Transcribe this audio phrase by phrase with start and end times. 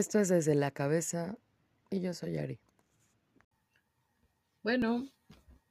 [0.00, 1.36] Esto es desde la cabeza
[1.90, 2.58] y yo soy Ari.
[4.62, 5.06] Bueno,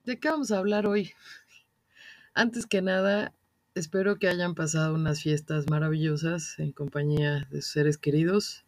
[0.05, 1.13] ¿de qué vamos a hablar hoy?
[2.35, 3.33] Antes que nada,
[3.73, 8.65] espero que hayan pasado unas fiestas maravillosas en compañía de sus seres queridos.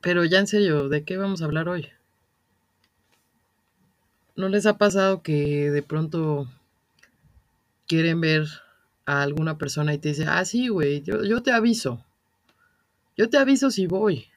[0.00, 1.88] Pero ya en serio, ¿de qué vamos a hablar hoy?
[4.36, 6.48] ¿No les ha pasado que de pronto
[7.88, 8.46] quieren ver
[9.06, 12.04] a alguna persona y te dice, ah, sí, güey, yo, yo te aviso.
[13.18, 14.28] Yo te aviso si voy.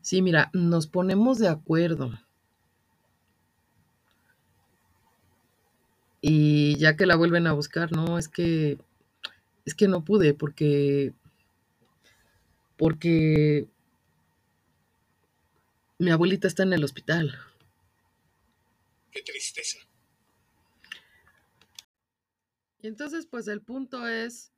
[0.00, 2.12] Sí, mira, nos ponemos de acuerdo.
[6.20, 8.78] Y ya que la vuelven a buscar, no, es que
[9.64, 11.12] es que no pude porque
[12.76, 13.68] porque
[15.98, 17.36] mi abuelita está en el hospital.
[19.10, 19.78] Qué tristeza.
[22.80, 24.52] Y entonces, pues el punto es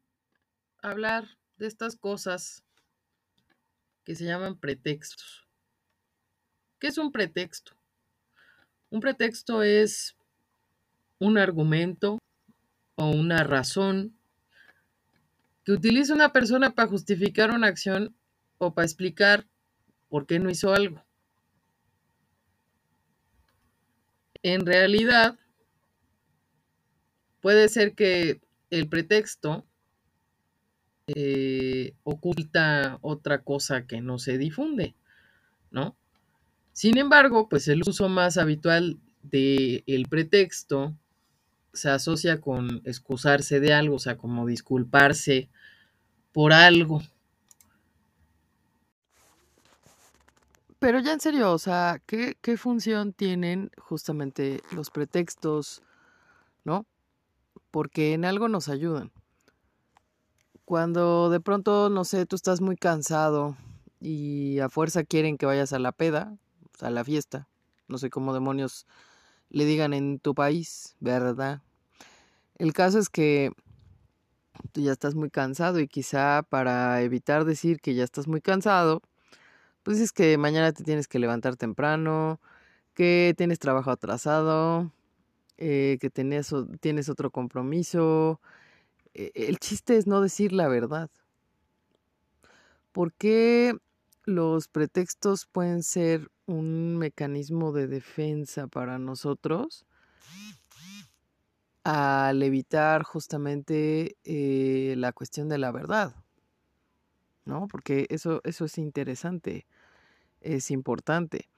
[0.83, 2.64] hablar de estas cosas
[4.05, 5.47] que se llaman pretextos.
[6.79, 7.73] ¿Qué es un pretexto?
[8.91, 10.17] Un pretexto es
[11.19, 12.19] un argumento
[12.97, 14.17] o una razón
[15.65, 18.15] que utiliza una persona para justificar una acción
[18.59, 19.47] o para explicar
[20.09, 21.03] por qué no hizo algo.
[24.43, 25.39] En realidad,
[27.41, 29.67] puede ser que el pretexto
[31.07, 34.95] eh, oculta otra cosa que no se difunde,
[35.71, 35.97] ¿no?
[36.73, 40.97] Sin embargo, pues el uso más habitual del el pretexto
[41.73, 45.49] se asocia con excusarse de algo, o sea, como disculparse
[46.33, 47.03] por algo.
[50.79, 55.83] Pero ya en serio, o sea, ¿qué, qué función tienen justamente los pretextos,
[56.65, 56.87] ¿no?
[57.71, 59.13] Porque en algo nos ayudan.
[60.65, 63.57] Cuando de pronto, no sé, tú estás muy cansado
[64.01, 66.37] y a fuerza quieren que vayas a la peda,
[66.81, 67.49] a la fiesta,
[67.87, 68.87] no sé cómo demonios
[69.51, 71.63] le digan en tu país, ¿verdad?
[72.57, 73.53] El caso es que
[74.73, 79.03] tú ya estás muy cansado y quizá para evitar decir que ya estás muy cansado,
[79.83, 82.41] pues es que mañana te tienes que levantar temprano,
[82.95, 84.91] que tienes trabajo atrasado,
[85.59, 88.41] eh, que tienes, tienes otro compromiso.
[89.15, 91.11] E, el chiste es no decir la verdad.
[92.93, 93.77] ¿Por qué
[94.25, 99.87] los pretextos pueden ser un mecanismo de defensa para nosotros?
[101.85, 106.15] al evitar justamente eh, la cuestión de la verdad,
[107.45, 107.69] ¿no?
[107.69, 109.67] Porque eso, eso es interesante,
[110.41, 111.51] es importante,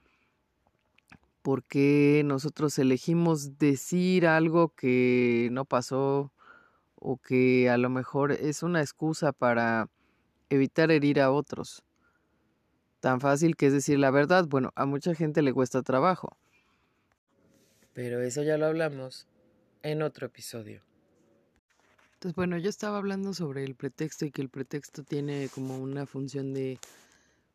[1.42, 6.32] porque nosotros elegimos decir algo que no pasó
[6.96, 9.88] o que a lo mejor es una excusa para
[10.50, 11.82] evitar herir a otros.
[13.00, 16.36] Tan fácil que es decir la verdad, bueno, a mucha gente le cuesta trabajo.
[17.92, 19.28] Pero eso ya lo hablamos
[19.82, 20.82] en otro episodio.
[22.14, 26.06] Entonces, bueno, yo estaba hablando sobre el pretexto y que el pretexto tiene como una
[26.06, 26.78] función de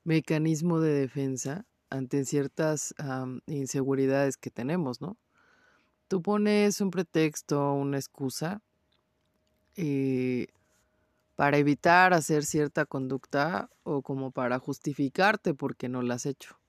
[0.03, 2.93] mecanismo de defensa ante ciertas
[3.47, 5.17] inseguridades que tenemos, ¿no?
[6.07, 8.61] Tú pones un pretexto, una excusa
[9.83, 10.47] eh,
[11.35, 16.59] para evitar hacer cierta conducta o como para justificarte porque no la has hecho,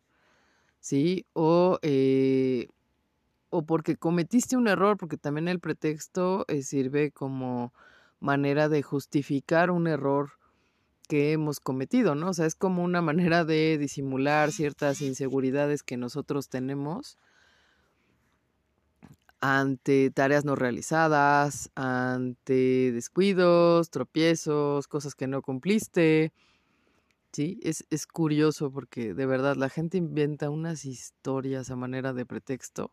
[0.81, 1.27] ¿sí?
[1.34, 2.69] O eh,
[3.50, 7.75] o porque cometiste un error, porque también el pretexto eh, sirve como
[8.19, 10.31] manera de justificar un error
[11.06, 12.31] que hemos cometido, ¿no?
[12.31, 17.19] O sea, es como una manera de disimular ciertas inseguridades que nosotros tenemos
[19.42, 26.32] ante tareas no realizadas, ante descuidos, tropiezos, cosas que no cumpliste.
[27.32, 32.25] Sí, es, es curioso porque de verdad la gente inventa unas historias a manera de
[32.26, 32.91] pretexto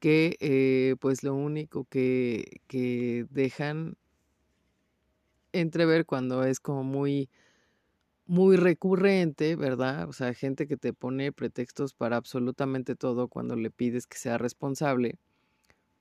[0.00, 3.96] que eh, pues lo único que, que dejan
[5.52, 7.28] entrever cuando es como muy
[8.26, 10.08] muy recurrente, ¿verdad?
[10.08, 14.38] O sea, gente que te pone pretextos para absolutamente todo cuando le pides que sea
[14.38, 15.18] responsable,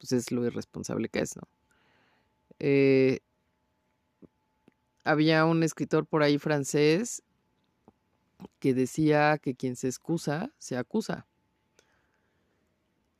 [0.01, 1.43] pues es lo irresponsable que es, ¿no?
[2.57, 3.19] Eh,
[5.03, 7.21] había un escritor por ahí francés
[8.59, 11.27] que decía que quien se excusa, se acusa.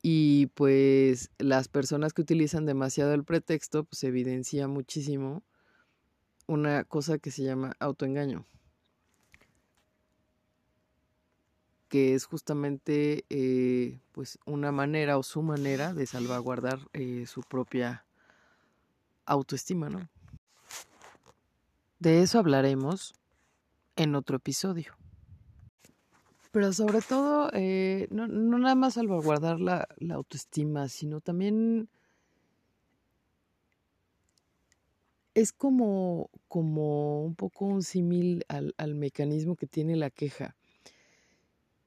[0.01, 5.43] Y pues las personas que utilizan demasiado el pretexto, pues evidencia muchísimo
[6.47, 8.45] una cosa que se llama autoengaño.
[11.91, 18.05] Que es justamente eh, pues una manera o su manera de salvaguardar eh, su propia
[19.25, 20.07] autoestima, ¿no?
[21.99, 23.13] De eso hablaremos
[23.97, 24.93] en otro episodio.
[26.53, 31.89] Pero sobre todo, eh, no, nada más salvaguardar la, autoestima, sino también
[35.33, 40.55] es como, como un poco un símil al mecanismo que tiene la queja.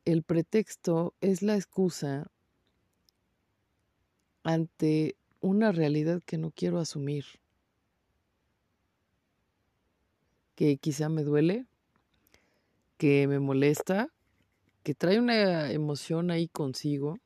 [0.05, 2.31] El pretexto es la excusa
[4.43, 7.25] ante una realidad que no quiero asumir,
[10.55, 11.65] que quizá me duele,
[12.99, 14.11] que me molesta,
[14.83, 17.19] que trae una emoción ahí consigo,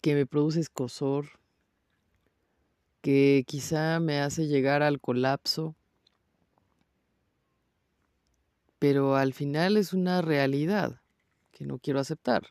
[0.00, 1.26] que me produce escosor,
[3.02, 5.76] que quizá me hace llegar al colapso,
[8.78, 11.00] pero al final es una realidad
[11.52, 12.48] que no quiero aceptar.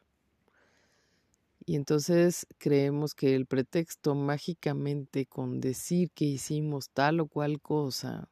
[1.65, 8.27] Y entonces creemos que el pretexto mágicamente con decir que hicimos tal o cual cosa,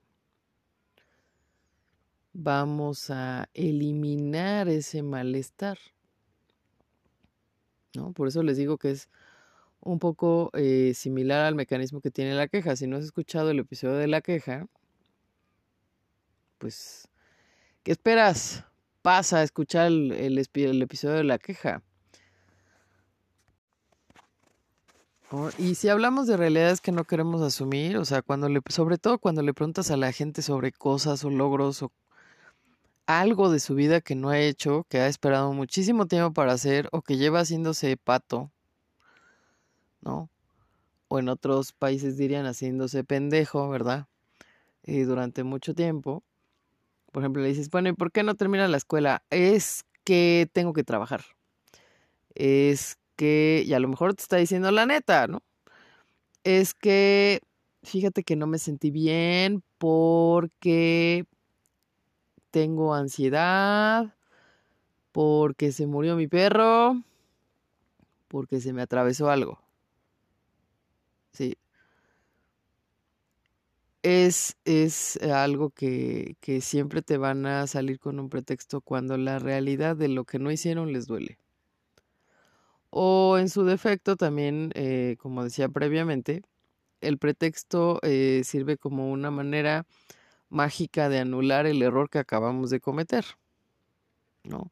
[2.34, 5.78] vamos a eliminar ese malestar.
[7.96, 8.14] ¿no?
[8.14, 9.10] Por eso les digo que es
[9.82, 12.76] un poco eh, similar al mecanismo que tiene la queja.
[12.76, 14.68] Si no has escuchado el episodio de la queja,
[16.58, 17.08] pues,
[17.84, 18.66] ¿qué esperas?
[19.02, 21.82] Pasa a escuchar el, episodio de la queja.
[25.58, 29.18] Y si hablamos de realidades que no queremos asumir, o sea, cuando le, sobre todo
[29.18, 31.92] cuando le preguntas a la gente sobre cosas o logros o
[33.08, 36.90] algo de su vida que no ha hecho, que ha esperado muchísimo tiempo para hacer
[36.92, 38.52] o que lleva haciéndose pato,
[40.02, 40.30] ¿no?
[41.08, 44.08] O en otros países dirían haciéndose pendejo, ¿verdad?
[44.84, 46.24] Y durante mucho tiempo.
[47.12, 49.24] Por ejemplo, le dices, bueno, ¿y por qué no termina la escuela?
[49.30, 51.22] Es que tengo que trabajar.
[52.36, 55.44] Es que, y a lo mejor te está diciendo la neta, ¿no?
[56.44, 57.42] Es que,
[57.84, 61.26] fíjate que no me sentí bien porque
[62.52, 64.16] tengo ansiedad,
[65.12, 67.04] porque se murió mi perro,
[68.28, 69.60] porque se me atravesó algo.
[71.34, 71.56] Sí.
[74.04, 79.38] Es, es algo que, que siempre te van a salir con un pretexto cuando la
[79.38, 81.38] realidad de lo que no hicieron les duele.
[82.90, 86.44] O en su defecto también, eh, como decía previamente,
[87.00, 89.86] el pretexto eh, sirve como una manera
[90.50, 93.26] mágica de anular el error que acabamos de cometer.
[94.44, 94.72] ¿No?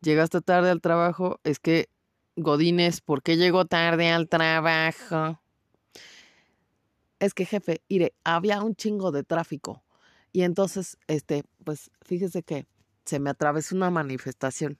[0.00, 1.88] Llegaste tarde al trabajo, es que
[2.36, 5.40] Godínez, ¿por qué llegó tarde al trabajo?
[7.20, 9.82] Es que jefe, mire, había un chingo de tráfico.
[10.32, 12.66] Y entonces, este, pues fíjese que
[13.04, 14.78] se me atravesó una manifestación,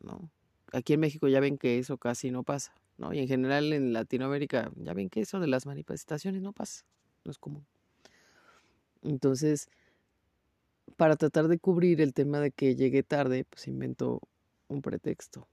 [0.00, 0.30] ¿no?
[0.72, 3.12] aquí en México ya ven que eso casi no pasa, ¿no?
[3.12, 6.84] Y en general en Latinoamérica ya ven que eso de las manifestaciones no pasa,
[7.24, 7.66] no es común.
[9.02, 9.68] Entonces,
[10.96, 14.20] para tratar de cubrir el tema de que llegué tarde, pues invento
[14.68, 15.46] un pretexto,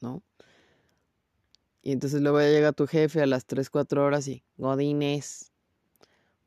[0.00, 0.22] ¿no?
[1.84, 5.52] Y entonces luego ya llega tu jefe a las 3, 4 horas y, Godínez,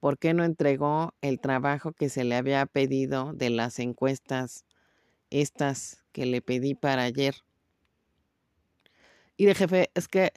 [0.02, 4.66] ¿por qué no entregó el trabajo que se le había pedido de las encuestas
[5.30, 7.36] estas que le pedí para ayer.
[9.36, 10.32] Y de jefe, es que,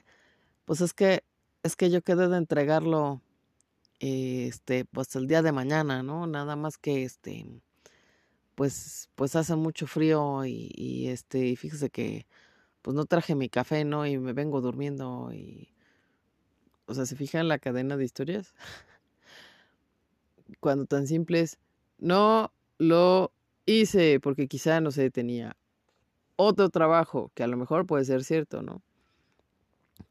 [0.65, 1.23] pues es que,
[1.63, 3.21] es que yo quedé de entregarlo,
[3.99, 6.27] este, pues el día de mañana, ¿no?
[6.27, 7.45] Nada más que, este,
[8.55, 12.27] pues, pues hace mucho frío y, y este, y fíjese que,
[12.81, 14.05] pues no traje mi café, ¿no?
[14.07, 15.73] Y me vengo durmiendo y,
[16.85, 18.53] o sea, ¿se fijan la cadena de historias?
[20.59, 21.59] Cuando tan simples,
[21.97, 23.31] no lo
[23.65, 25.55] hice porque quizá no se tenía
[26.35, 28.81] otro trabajo, que a lo mejor puede ser cierto, ¿no?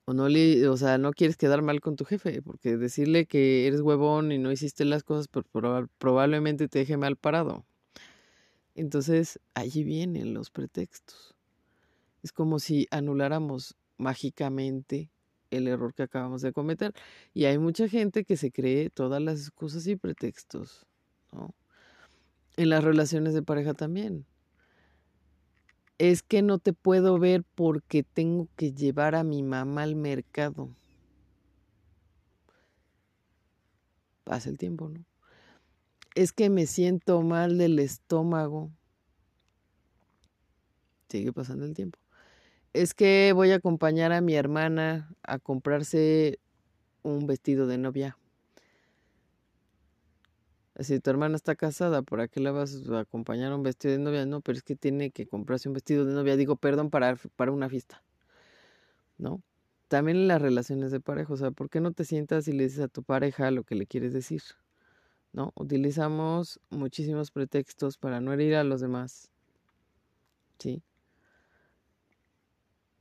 [0.04, 3.66] O no le, o sea, no quieres quedar mal con tu jefe, porque decirle que
[3.66, 5.44] eres huevón y no hiciste las cosas, pues
[5.98, 7.64] probablemente te deje mal parado.
[8.76, 11.34] Entonces, allí vienen los pretextos.
[12.22, 15.10] Es como si anuláramos mágicamente
[15.50, 16.92] el error que acabamos de cometer.
[17.34, 20.86] Y hay mucha gente que se cree todas las excusas y pretextos,
[21.32, 21.54] ¿no?
[22.56, 24.26] En las relaciones de pareja también.
[25.98, 30.74] Es que no te puedo ver porque tengo que llevar a mi mamá al mercado.
[34.24, 35.04] Pasa el tiempo, ¿no?
[36.14, 38.70] Es que me siento mal del estómago.
[41.08, 41.98] Sigue pasando el tiempo.
[42.72, 46.38] Es que voy a acompañar a mi hermana a comprarse
[47.02, 48.16] un vestido de novia.
[50.78, 53.98] Si tu hermana está casada, ¿por qué la vas a acompañar a un vestido de
[53.98, 54.24] novia?
[54.24, 56.36] No, pero es que tiene que comprarse un vestido de novia.
[56.36, 58.02] Digo, perdón, para, para una fiesta.
[59.18, 59.42] ¿No?
[59.88, 61.32] También en las relaciones de pareja.
[61.34, 63.74] O sea, ¿por qué no te sientas y le dices a tu pareja lo que
[63.74, 64.42] le quieres decir?
[65.32, 65.52] ¿no?
[65.54, 69.30] Utilizamos muchísimos pretextos para no herir a los demás,
[70.58, 70.82] ¿sí?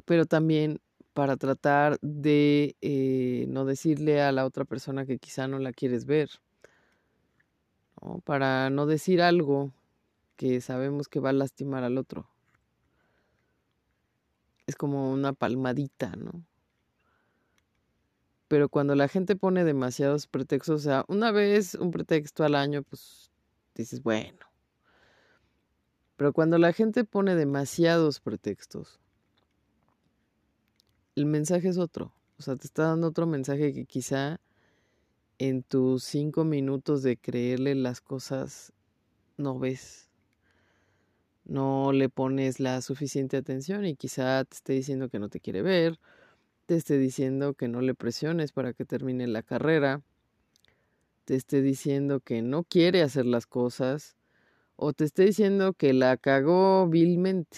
[0.10, 0.82] Pero también
[1.14, 6.06] para tratar de eh, no decirle a la otra persona que quizá no la quieres
[6.06, 6.32] ver.
[8.24, 9.72] Para no decir algo
[10.36, 12.28] que sabemos que va a lastimar al otro.
[14.66, 16.44] Es como una palmadita, ¿no?
[18.48, 22.82] pero cuando la gente pone demasiados pretextos, o sea, una vez un pretexto al año,
[22.82, 23.30] pues
[23.76, 24.40] dices, bueno.
[26.16, 29.00] Pero cuando la gente pone demasiados pretextos,
[31.20, 32.14] el mensaje es otro.
[32.38, 34.40] O sea, te está dando otro mensaje que quizá
[35.38, 38.74] en tus cinco minutos de creerle las cosas
[39.38, 40.10] no ves.
[41.46, 45.62] No le pones la suficiente atención y quizá te esté diciendo que no te quiere
[45.62, 46.00] ver
[46.70, 50.04] te esté diciendo que no le presiones para que termine la carrera,
[51.26, 54.16] te esté diciendo que no quiere hacer las cosas
[54.76, 57.58] o te esté diciendo que la cagó vilmente.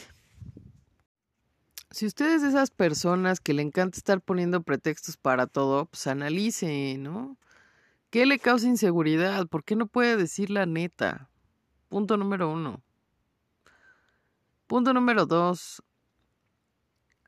[1.91, 6.07] Si usted es de esas personas que le encanta estar poniendo pretextos para todo, pues
[6.07, 7.38] analice, ¿no?
[8.10, 9.48] ¿Qué le causa inseguridad?
[9.48, 11.29] ¿Por qué no puede decir la neta?
[11.89, 12.81] Punto número uno.
[14.67, 15.83] Punto número dos.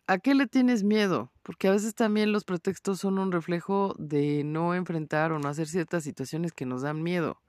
[0.07, 1.33] ¿A qué le tienes miedo?
[1.43, 5.67] Porque a veces también los pretextos son un reflejo de no enfrentar o no hacer
[5.67, 7.41] ciertas situaciones que nos dan miedo.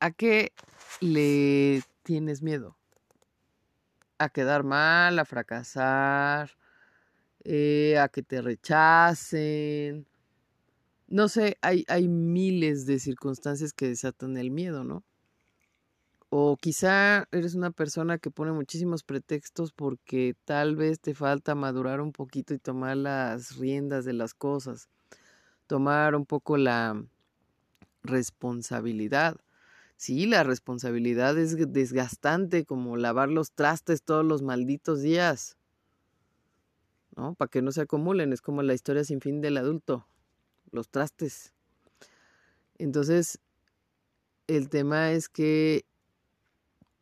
[0.00, 0.52] ¿A qué
[1.00, 2.79] le tienes miedo?
[4.24, 6.50] A quedar mal, a fracasar,
[7.44, 10.06] eh, a que te rechacen.
[11.08, 15.04] No sé, hay, hay miles de circunstancias que desatan el miedo, ¿no?
[16.32, 22.00] O quizá eres una persona que pone muchísimos pretextos porque tal vez te falta madurar
[22.00, 24.88] un poquito y tomar las riendas de las cosas,
[25.66, 27.04] tomar un poco la
[28.02, 29.36] responsabilidad.
[30.00, 35.58] Sí, la responsabilidad es desgastante como lavar los trastes todos los malditos días.
[37.16, 37.34] ¿No?
[37.34, 40.06] Para que no se acumulen, es como la historia sin fin del adulto,
[40.70, 41.52] los trastes.
[42.78, 43.40] Entonces,
[44.46, 45.84] el tema es que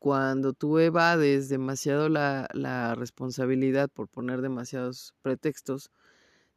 [0.00, 5.92] cuando tú evades demasiado la, la, responsabilidad por poner demasiados pretextos,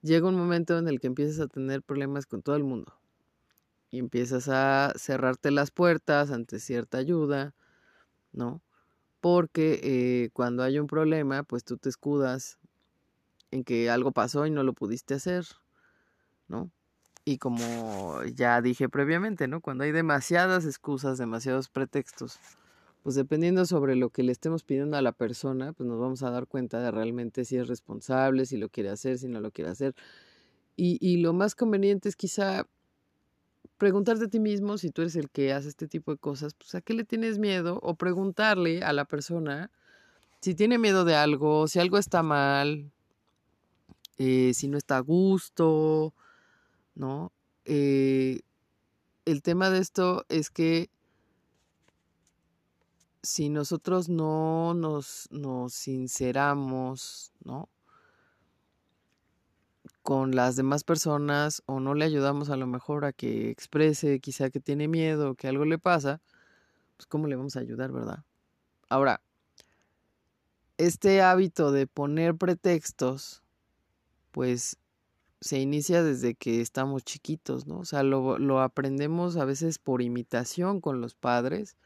[0.01, 2.99] llega un momento en el que empiezas a tener problemas con todo el mundo
[3.91, 7.53] y empiezas a cerrarte las puertas ante cierta ayuda,
[8.31, 8.61] ¿no?
[9.19, 12.57] Porque eh, cuando hay un problema, pues tú te escudas
[13.51, 15.45] en que algo pasó y no lo pudiste hacer,
[16.47, 16.71] ¿no?
[17.25, 19.59] Y como ya dije previamente, ¿no?
[19.61, 22.39] Cuando hay demasiadas excusas, demasiados pretextos,
[23.03, 26.31] pues dependiendo sobre lo que le estemos pidiendo a la persona, pues nos vamos a
[26.31, 29.71] dar cuenta de realmente si es responsable, si lo quiere hacer, si no lo quiere
[29.71, 29.95] hacer.
[30.77, 32.67] Y, y lo más conveniente es quizá
[33.81, 36.75] preguntarte a ti mismo, si tú eres el que hace este tipo de cosas, pues
[36.75, 39.71] a qué le tienes miedo o preguntarle a la persona
[40.39, 42.91] si tiene miedo de algo, si algo está mal,
[44.19, 46.13] eh, si no está a gusto,
[46.93, 47.31] ¿no?
[47.65, 48.41] Eh,
[49.25, 50.91] el tema de esto es que
[53.23, 57.67] si nosotros no nos, nos sinceramos, ¿no?
[60.03, 64.49] Con las demás personas o no le ayudamos a lo mejor a que exprese quizá
[64.49, 66.21] que tiene miedo, que algo le pasa,
[66.97, 68.23] pues ¿cómo le vamos a ayudar, verdad?
[68.89, 69.21] Ahora,
[70.77, 73.43] este hábito de poner pretextos,
[74.31, 74.77] pues
[75.39, 77.79] se inicia desde que estamos chiquitos, ¿no?
[77.79, 81.77] O sea, lo, lo aprendemos a veces por imitación con los padres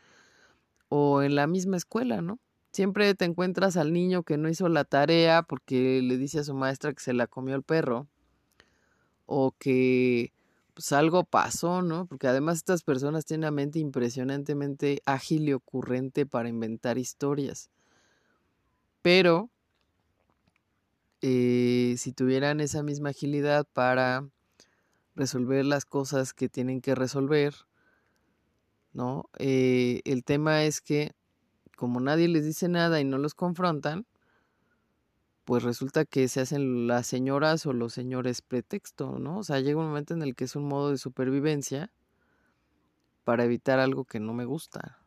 [0.89, 2.39] o en la misma escuela, ¿no?
[2.75, 6.53] Siempre te encuentras al niño que no hizo la tarea porque le dice a su
[6.53, 8.05] maestra que se la comió el perro
[9.25, 10.33] o que
[10.73, 12.05] pues algo pasó, ¿no?
[12.05, 17.69] Porque además estas personas tienen una mente impresionantemente ágil y ocurrente para inventar historias.
[19.01, 19.49] Pero
[21.21, 24.27] eh, si tuvieran esa misma agilidad para
[25.15, 27.55] resolver las cosas que tienen que resolver,
[28.91, 29.29] ¿no?
[29.39, 31.13] Eh, el tema es que
[31.75, 34.05] como nadie les dice nada y no los confrontan,
[35.45, 39.37] pues resulta que se hacen las señoras o los señores pretexto, ¿no?
[39.37, 41.91] O sea, llega un momento en el que es un modo de supervivencia
[43.23, 44.99] para evitar algo que no me gusta,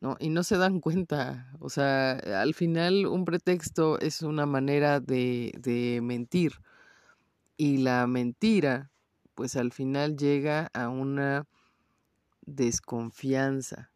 [0.00, 0.16] ¿no?
[0.18, 5.52] Y no se dan cuenta, o sea, al final un pretexto es una manera de,
[5.58, 6.54] de mentir
[7.56, 8.90] y la mentira,
[9.34, 11.46] pues al final llega a una
[12.46, 13.90] desconfianza.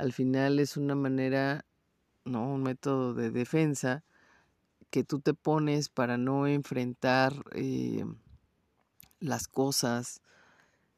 [0.00, 1.66] Al final es una manera,
[2.24, 4.02] no, un método de defensa
[4.88, 8.06] que tú te pones para no enfrentar eh,
[9.18, 10.22] las cosas,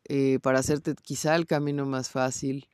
[0.04, 2.68] eh, para hacerte quizá el camino más fácil,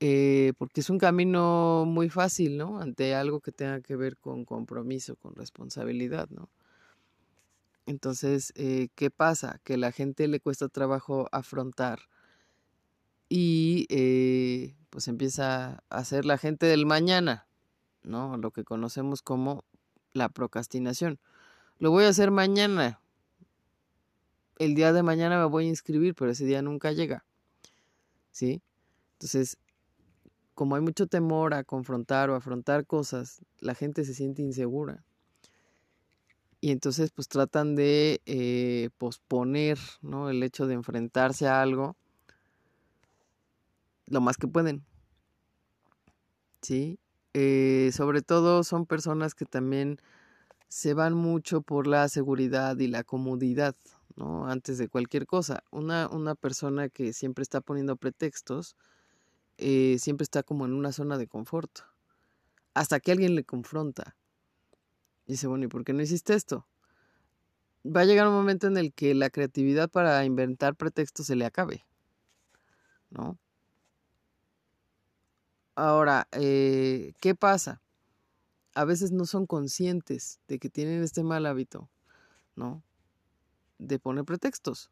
[0.00, 2.80] eh, porque es un camino muy fácil, ¿no?
[2.80, 6.48] Ante algo que tenga que ver con compromiso, con responsabilidad, ¿no?
[7.84, 9.60] Entonces, ¿qué pasa?
[9.62, 11.98] Que a la gente le cuesta trabajo afrontar
[13.28, 17.46] y eh, pues empieza a ser la gente del mañana,
[18.02, 18.36] ¿no?
[18.36, 19.64] Lo que conocemos como
[20.12, 21.18] la procrastinación.
[21.78, 23.00] Lo voy a hacer mañana.
[24.58, 27.24] El día de mañana me voy a inscribir, pero ese día nunca llega.
[28.30, 28.62] ¿Sí?
[29.14, 29.58] Entonces,
[30.54, 35.04] como hay mucho temor a confrontar o afrontar cosas, la gente se siente insegura.
[36.60, 40.30] Y entonces pues tratan de eh, posponer ¿no?
[40.30, 41.96] el hecho de enfrentarse a algo
[44.06, 44.84] lo más que pueden.
[46.62, 46.98] ¿Sí?
[47.34, 49.98] Eh, sobre todo son personas que también
[50.68, 53.76] se van mucho por la seguridad y la comodidad,
[54.16, 54.48] ¿no?
[54.48, 55.62] Antes de cualquier cosa.
[55.70, 58.76] Una, una persona que siempre está poniendo pretextos,
[59.58, 61.80] eh, siempre está como en una zona de confort.
[62.74, 64.16] Hasta que alguien le confronta.
[65.26, 66.66] Y dice, bueno, ¿y por qué no hiciste esto?
[67.84, 71.44] Va a llegar un momento en el que la creatividad para inventar pretextos se le
[71.44, 71.84] acabe.
[73.10, 73.38] ¿No?
[75.76, 77.82] Ahora, eh, ¿qué pasa?
[78.74, 81.90] A veces no son conscientes de que tienen este mal hábito,
[82.56, 82.82] ¿no?
[83.78, 84.90] De poner pretextos.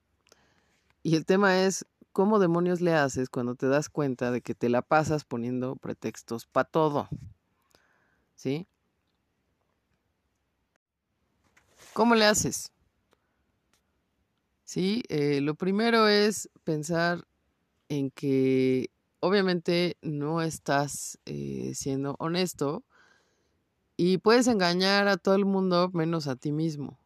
[1.02, 4.68] Y el tema es, ¿cómo demonios le haces cuando te das cuenta de que te
[4.68, 7.08] la pasas poniendo pretextos para todo?
[8.36, 8.66] ¿Sí?
[11.94, 12.72] ¿Cómo le haces?
[14.64, 17.26] Sí, eh, lo primero es pensar
[17.88, 18.90] en que
[19.24, 22.84] obviamente no estás eh, siendo honesto
[23.96, 26.98] y puedes engañar a todo el mundo menos a ti mismo,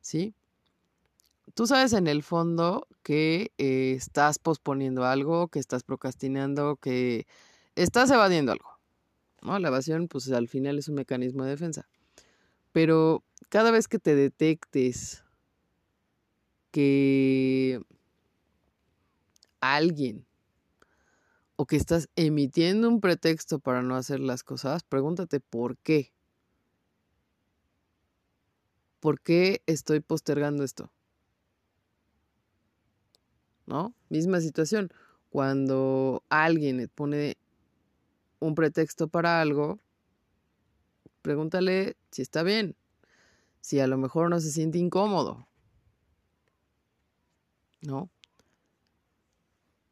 [0.00, 0.34] ¿sí?
[1.54, 7.26] tú sabes en el fondo que eh, estás posponiendo algo, que estás procrastinando, que
[7.74, 8.78] estás evadiendo algo.
[9.40, 9.58] ¿no?
[9.58, 11.88] La evasión, pues al final es un mecanismo de defensa.
[12.72, 15.24] Pero cada vez que te detectes
[16.72, 17.80] que
[19.60, 20.25] alguien
[21.56, 26.12] o que estás emitiendo un pretexto para no hacer las cosas, pregúntate por qué.
[29.00, 30.90] ¿Por qué estoy postergando esto?
[33.66, 33.94] ¿no?
[34.08, 34.90] Misma situación.
[35.28, 37.36] Cuando alguien pone
[38.38, 39.80] un pretexto para algo,
[41.22, 42.76] pregúntale si está bien,
[43.60, 45.46] si a lo mejor no se siente incómodo,
[47.82, 48.08] ¿no?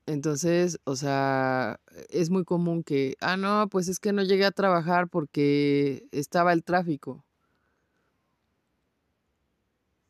[0.07, 4.51] Entonces, o sea, es muy común que, ah, no, pues es que no llegué a
[4.51, 7.25] trabajar porque estaba el tráfico.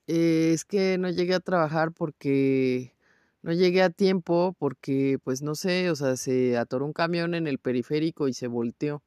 [0.07, 2.95] es que no llegué a trabajar porque
[3.43, 7.47] no llegué a tiempo porque, pues no sé, o sea, se atoró un camión en
[7.47, 9.03] el periférico y se volteó.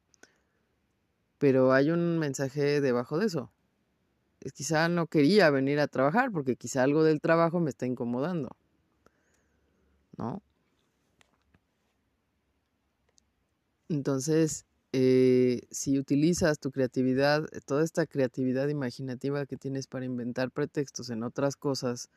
[1.38, 3.52] Pero hay un mensaje debajo de eso.
[4.40, 8.56] Es quizá no quería venir a trabajar porque quizá algo del trabajo me está incomodando.
[10.16, 10.42] ¿No?
[13.88, 21.10] Entonces, eh, si utilizas tu creatividad, toda esta creatividad imaginativa que tienes para inventar pretextos
[21.10, 22.10] en otras cosas,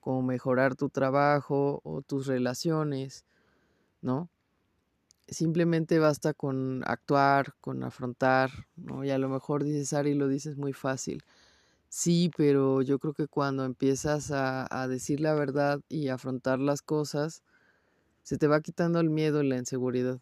[0.00, 3.24] como mejorar tu trabajo o tus relaciones,
[4.02, 4.30] ¿no?
[5.28, 9.04] Simplemente basta con actuar, con afrontar, ¿no?
[9.04, 11.22] Y a lo mejor dices, Ari, lo dices muy fácil.
[11.90, 17.42] Sí, pero yo creo que cuando empiezas a, decir la verdad y afrontar las cosas,
[18.22, 20.20] se te va quitando el miedo y la inseguridad.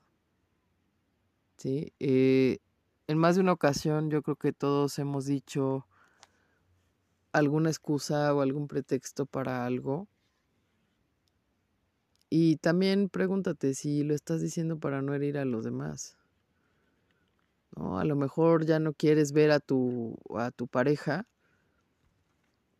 [1.56, 1.92] ¿Sí?
[2.00, 2.58] Eh,
[3.06, 5.86] en más de una ocasión yo creo que todos hemos dicho,
[7.32, 10.08] alguna excusa o algún pretexto para algo.
[12.28, 16.16] Y también pregúntate si lo estás diciendo para no herir a los demás.
[17.76, 17.98] ¿No?
[17.98, 21.26] A lo mejor ya no quieres ver a tu, a tu pareja,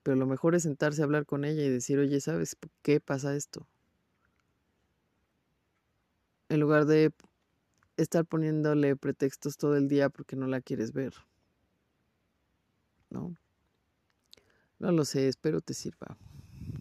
[0.03, 3.37] pero lo mejor es sentarse a hablar con ella y decir, oye, ¿sabes qué pasa
[3.37, 3.67] esto?
[6.49, 7.13] En lugar de
[7.97, 11.15] estar poniéndole pretextos todo el día porque no la quieres ver.
[13.11, 13.37] ¿No?
[14.79, 16.19] No lo sé, espero te sirva.